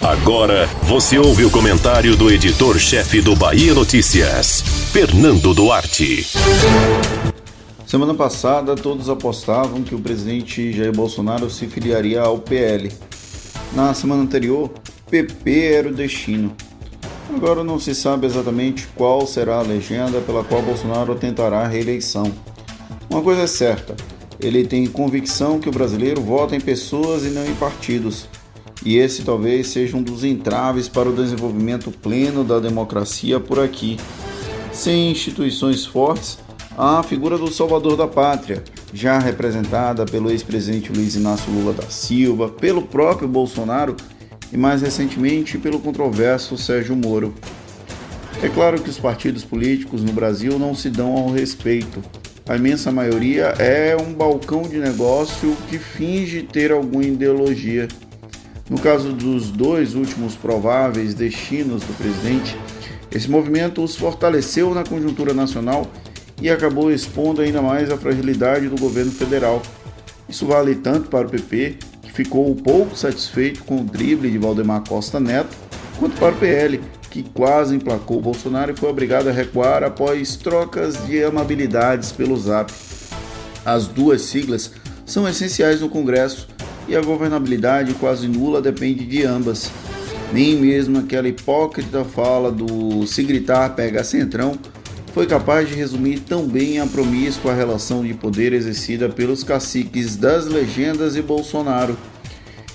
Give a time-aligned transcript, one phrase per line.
[0.00, 6.26] Agora você ouve o comentário do editor-chefe do Bahia Notícias, Fernando Duarte.
[7.86, 12.90] Semana passada, todos apostavam que o presidente Jair Bolsonaro se filiaria ao PL.
[13.72, 14.70] Na semana anterior,
[15.10, 16.56] PP era o destino.
[17.34, 22.32] Agora não se sabe exatamente qual será a legenda pela qual Bolsonaro tentará a reeleição.
[23.08, 23.94] Uma coisa é certa:
[24.40, 28.26] ele tem convicção que o brasileiro vota em pessoas e não em partidos
[28.84, 33.96] e esse talvez seja um dos entraves para o desenvolvimento pleno da democracia por aqui.
[34.72, 36.38] Sem instituições fortes,
[36.76, 42.48] a figura do salvador da pátria, já representada pelo ex-presidente Luiz Inácio Lula da Silva,
[42.48, 43.96] pelo próprio Bolsonaro
[44.52, 47.34] e mais recentemente pelo controverso Sérgio Moro.
[48.42, 52.02] É claro que os partidos políticos no Brasil não se dão ao respeito.
[52.48, 57.86] A imensa maioria é um balcão de negócio que finge ter alguma ideologia.
[58.70, 62.56] No caso dos dois últimos prováveis destinos do presidente,
[63.10, 65.86] esse movimento os fortaleceu na conjuntura nacional
[66.40, 69.60] e acabou expondo ainda mais a fragilidade do governo federal.
[70.28, 74.82] Isso vale tanto para o PP, que ficou pouco satisfeito com o drible de Valdemar
[74.88, 75.54] Costa Neto,
[75.98, 81.06] quanto para o PL, que quase emplacou Bolsonaro e foi obrigado a recuar após trocas
[81.06, 82.72] de amabilidades pelo Zap.
[83.64, 84.72] As duas siglas
[85.04, 86.48] são essenciais no Congresso
[86.88, 89.70] e a governabilidade quase nula depende de ambas.
[90.32, 94.58] Nem mesmo aquela hipócrita fala do se gritar pega centrão
[95.12, 100.46] foi capaz de resumir tão bem a promíscua relação de poder exercida pelos caciques das
[100.46, 101.98] legendas e Bolsonaro.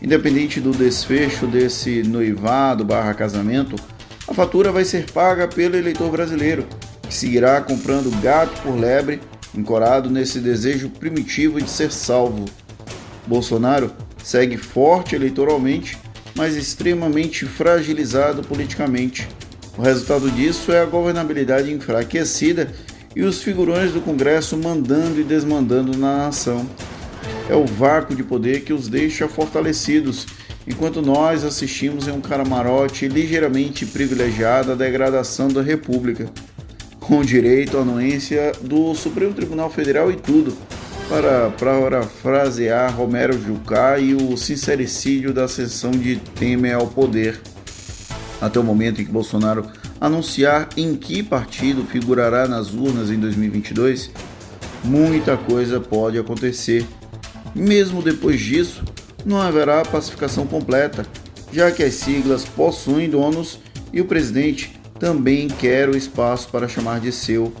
[0.00, 3.74] Independente do desfecho desse noivado barra casamento,
[4.28, 6.64] a fatura vai ser paga pelo eleitor brasileiro,
[7.02, 9.20] que seguirá comprando gato por lebre,
[9.52, 12.44] encorado nesse desejo primitivo de ser salvo.
[13.30, 13.92] Bolsonaro
[14.24, 15.96] segue forte eleitoralmente,
[16.34, 19.28] mas extremamente fragilizado politicamente.
[19.78, 22.72] O resultado disso é a governabilidade enfraquecida
[23.14, 26.68] e os figurões do Congresso mandando e desmandando na nação.
[27.48, 30.26] É o vácuo de poder que os deixa fortalecidos,
[30.66, 36.28] enquanto nós assistimos em um camarote ligeiramente privilegiado à degradação da República,
[36.98, 40.56] com direito à anuência do Supremo Tribunal Federal e tudo
[41.10, 47.40] para parafrasear Romero Jucá e o sincericídio da ascensão de Temer ao poder.
[48.40, 49.66] Até o momento em que Bolsonaro
[50.00, 54.12] anunciar em que partido figurará nas urnas em 2022,
[54.84, 56.86] muita coisa pode acontecer.
[57.56, 58.84] Mesmo depois disso,
[59.26, 61.04] não haverá pacificação completa,
[61.52, 63.58] já que as siglas possuem donos
[63.92, 67.52] e o presidente também quer o espaço para chamar de seu.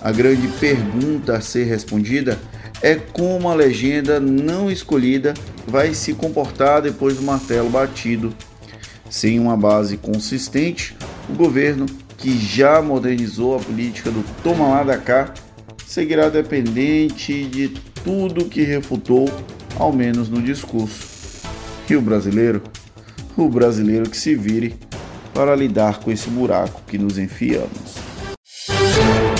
[0.00, 2.38] A grande pergunta a ser respondida
[2.82, 5.34] é como a legenda não escolhida
[5.66, 8.34] vai se comportar depois do martelo batido.
[9.08, 10.96] Sem uma base consistente,
[11.28, 11.86] o governo,
[12.16, 15.34] que já modernizou a política do toma lá da cá,
[15.86, 17.68] seguirá dependente de
[18.04, 19.28] tudo que refutou,
[19.76, 21.08] ao menos no discurso.
[21.88, 22.62] E o brasileiro?
[23.36, 24.76] O brasileiro que se vire
[25.34, 27.99] para lidar com esse buraco que nos enfiamos.